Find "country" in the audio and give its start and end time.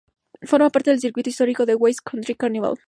2.03-2.33